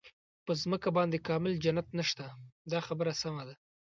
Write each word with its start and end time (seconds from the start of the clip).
په 0.45 0.51
ځمکه 0.61 0.89
باندې 0.97 1.23
کامل 1.27 1.53
جنت 1.63 1.87
نشته 1.99 2.25
دا 2.71 2.79
خبره 2.87 3.13
سمه 3.21 3.43
ده. 3.47 3.55